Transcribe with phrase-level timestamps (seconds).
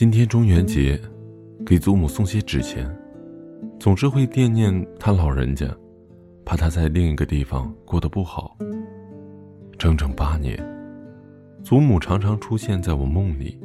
[0.00, 0.98] 今天中元节，
[1.66, 2.90] 给祖母送些纸钱，
[3.78, 5.68] 总是会惦念他老人家，
[6.42, 8.56] 怕他在另一个地方过得不好。
[9.76, 10.58] 整整八年，
[11.62, 13.60] 祖母常常出现在我梦里，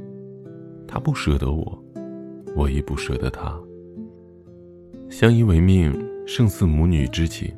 [0.86, 1.82] 她不舍得我，
[2.54, 3.58] 我亦不舍得她。
[5.10, 5.98] 相依为命，
[6.28, 7.50] 胜似母女之情。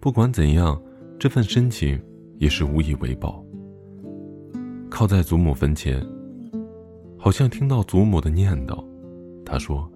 [0.00, 0.82] 不管怎样，
[1.18, 2.02] 这份深情
[2.38, 3.44] 也是无以为报。
[4.88, 6.02] 靠在祖母坟前，
[7.24, 8.84] 好像听到祖母的念叨。
[9.46, 9.88] 她说：“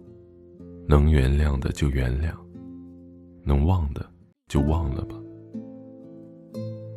[0.87, 2.31] 能原谅的就原谅，
[3.43, 4.07] 能忘的
[4.47, 5.17] 就忘了吧。”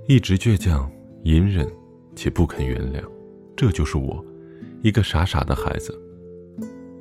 [0.07, 0.88] 一直倔强、
[1.23, 1.67] 隐忍，
[2.15, 3.02] 且不肯原谅，
[3.57, 4.23] 这就是我，
[4.83, 5.99] 一个傻傻的孩子。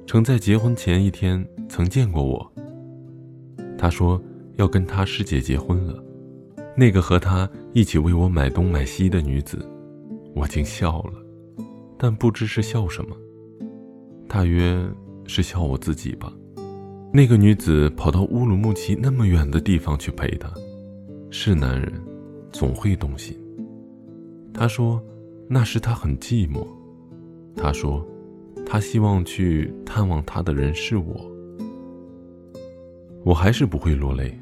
[0.06, 2.50] 曾在结婚前一天曾见过我。
[3.76, 4.18] 他说
[4.56, 6.02] 要跟他师姐结婚了，
[6.74, 9.58] 那个和他一起为我买东买西的女子，
[10.34, 11.12] 我竟笑了，
[11.98, 13.16] 但不知是笑什么，
[14.28, 14.88] 大约
[15.26, 16.32] 是笑我自己吧。
[17.12, 20.48] 那个女子跑到乌鲁木齐那么远的地方去陪他，
[21.30, 21.92] 是男人，
[22.52, 23.36] 总会动心。
[24.54, 25.02] 他说
[25.48, 26.66] 那时他很寂寞，
[27.56, 28.06] 他说
[28.64, 31.30] 他希望去探望他的人是我。
[33.24, 34.38] 我还是不会落泪，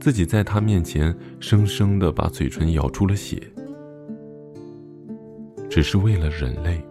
[0.00, 3.42] 自己在他面前生生的把嘴唇咬出了血，
[5.76, 6.82] 只是为了忍泪。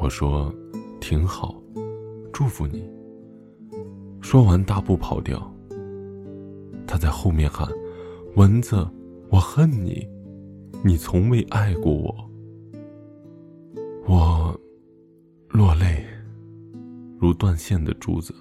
[0.00, 0.52] 我说
[1.00, 1.54] ：“挺好，
[2.32, 2.84] 祝福你。”
[4.20, 5.48] 说完大步跑掉。
[6.88, 7.68] 他在后面喊
[8.34, 8.84] ：“蚊子，
[9.30, 10.04] 我恨你，
[10.82, 12.12] 你从未爱过我。”
[14.08, 14.60] 我
[15.48, 16.04] 落泪，
[17.16, 18.34] 如断线的珠子。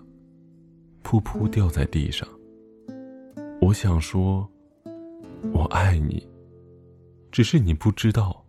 [1.04, 2.28] 噗噗掉在地上。
[3.62, 4.50] 我想说，
[5.54, 6.28] 我爱你，
[7.32, 8.43] 只是你不知道，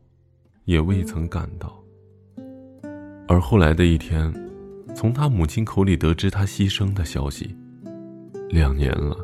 [0.64, 1.82] 也未曾感到。
[3.26, 4.32] 而后来的一天，
[4.94, 7.56] 从他母亲口里得知他牺牲的消息，
[8.50, 9.16] 两年了，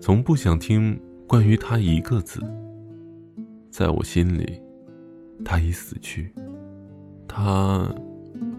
[0.00, 2.40] 从不想听关于他一个字。
[3.70, 4.60] 在我心里，
[5.44, 6.32] 他已死去，
[7.28, 7.88] 他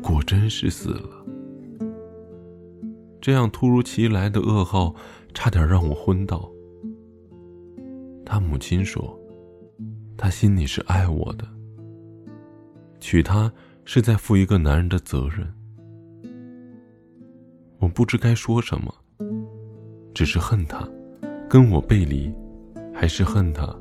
[0.01, 1.25] 果真是死了。
[3.19, 4.95] 这样突如其来的噩耗，
[5.33, 6.49] 差点让我昏倒。
[8.25, 9.18] 他母亲说
[10.21, 11.47] ：“他心里是爱我的，
[12.99, 13.49] 娶她
[13.85, 15.47] 是在负一个男人的责任。”
[17.79, 18.93] 我不知该说什么，
[20.13, 20.85] 只是恨他，
[21.49, 22.29] 跟我背离，
[22.93, 23.73] 还是恨他，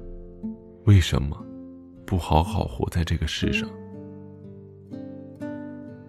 [0.85, 1.45] 为什么
[2.07, 3.69] 不好好活在这个世上？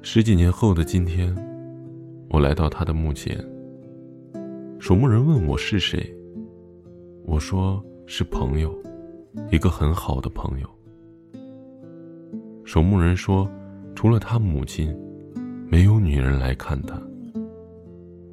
[0.03, 1.35] 十几年后的今天。
[2.29, 3.35] 我来到他的墓前，
[4.79, 6.15] 守墓人问我是谁，
[7.25, 8.71] 我说是朋友，
[9.51, 10.69] 一个很好的朋友。
[12.65, 13.49] 守墓人说，
[13.95, 14.95] 除了他母亲，
[15.67, 17.01] 没有女人来看他。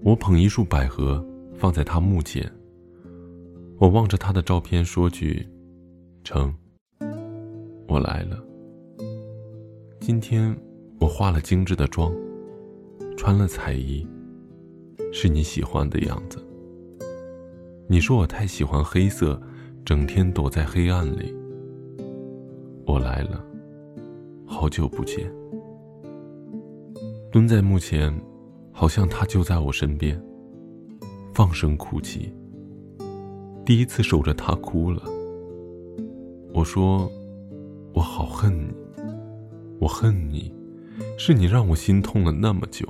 [0.03, 1.25] 我捧一束百合
[1.55, 2.51] 放在他墓前，
[3.79, 5.47] 我望着他的照片说句
[6.25, 6.55] ：“成，
[7.89, 8.43] 我来了。”
[10.01, 10.57] 今天
[11.01, 12.13] 我化了精致的妆。
[13.17, 14.07] 穿了彩衣，
[15.11, 16.39] 是你喜欢的样子。
[17.89, 19.41] 你说我太喜欢黑色，
[19.87, 21.33] 整天躲在黑暗里。
[22.85, 23.41] 我来了，
[24.45, 25.33] 好久不见。
[27.31, 28.13] 蹲在墓前，
[28.73, 30.21] 好像他就在我身边。
[31.33, 32.35] 放声哭泣。
[33.65, 35.05] 第一次守着他哭了。
[36.53, 37.09] 我说，
[37.95, 38.75] 我好恨你，
[39.79, 40.53] 我恨你，
[41.17, 42.85] 是你让我心痛了那么久。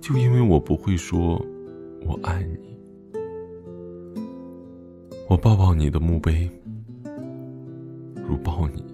[0.00, 1.38] 就因为我不会说
[2.08, 2.69] “我爱你”，
[5.30, 6.50] 我抱抱你的墓碑，
[8.28, 8.84] 如抱你，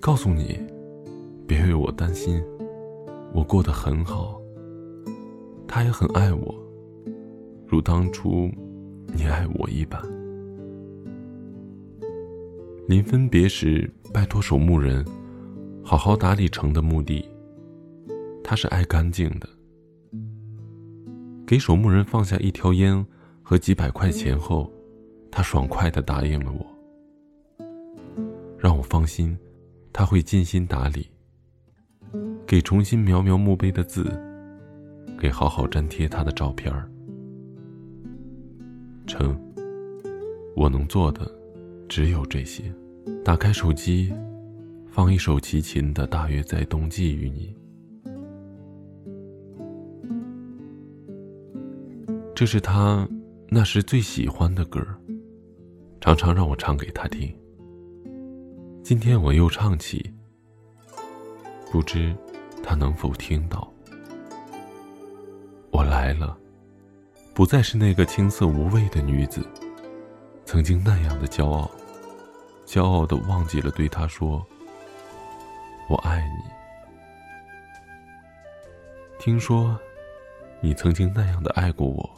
[0.00, 0.60] 告诉你，
[1.44, 2.40] 别为我担心，
[3.34, 4.40] 我过得很好。
[5.66, 6.54] 他也很爱我，
[7.66, 8.48] 如当初
[9.08, 10.00] 你爱我一般。
[12.86, 15.04] 临分别时，拜托守墓人
[15.82, 17.28] 好好打理城的墓地。
[18.44, 19.48] 他是爱干净的。
[21.44, 23.04] 给守墓人放下一条烟
[23.42, 24.72] 和几百块钱后，
[25.30, 26.66] 他爽快的答应了我，
[28.58, 29.36] 让我放心，
[29.92, 31.06] 他会尽心打理。
[32.46, 34.04] 给重新描描墓碑的字，
[35.18, 36.88] 给好好粘贴他的照片儿。
[39.06, 39.38] 成，
[40.54, 41.30] 我能做的
[41.88, 42.62] 只有这些。
[43.24, 44.12] 打开手机，
[44.90, 47.54] 放一首齐秦的《大约在冬季与你》。
[52.34, 53.08] 这是他
[53.54, 54.82] 那时最喜欢的歌，
[56.00, 57.30] 常常让我唱给他听。
[58.82, 60.10] 今天我又唱起，
[61.70, 62.16] 不知
[62.64, 63.70] 他能否听到。
[65.70, 66.34] 我来了，
[67.34, 69.46] 不再是那个青涩无味的女子，
[70.46, 71.70] 曾经那样的骄傲，
[72.64, 74.42] 骄傲的忘记了对他说
[75.90, 76.42] ：“我爱你。”
[79.20, 79.78] 听说，
[80.62, 82.08] 你曾经那样的爱过我。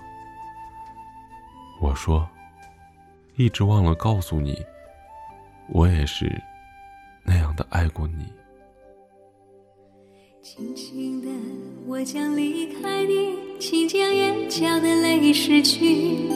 [1.84, 2.26] 我说，
[3.36, 4.58] 一直忘了告诉你，
[5.68, 6.40] 我也是
[7.22, 8.24] 那样的爱过你。
[10.40, 11.28] 轻轻的，
[11.86, 16.30] 我将离开你，请将眼角的泪拭去。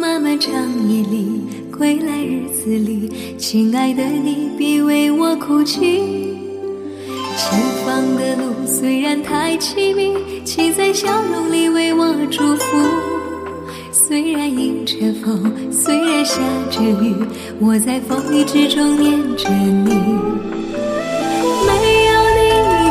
[0.00, 0.52] 漫漫长
[0.88, 6.34] 夜里，归来日子里，亲爱的你，别为我哭泣。
[7.36, 12.65] 前方的路虽然太凄迷，请在笑容里为我祝福。
[14.98, 16.40] 着风，虽然下
[16.70, 17.14] 着雨，
[17.60, 19.90] 我在风雨之中念着你。
[21.66, 21.70] 没
[22.06, 22.40] 有你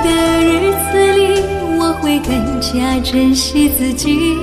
[0.04, 0.10] 的
[0.44, 1.42] 日子里，
[1.80, 4.38] 我会更加珍惜自己。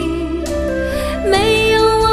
[1.31, 2.09] 没有我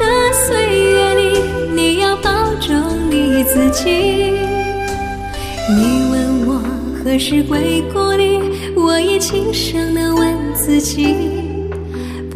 [0.00, 1.38] 的岁月里，
[1.76, 2.30] 你要保
[2.60, 2.74] 重
[3.08, 4.32] 你自己。
[5.70, 6.60] 你问我
[7.04, 8.40] 何时归故里，
[8.74, 11.47] 我也轻声地问自己。